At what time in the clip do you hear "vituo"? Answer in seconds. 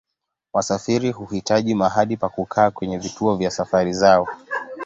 2.97-3.35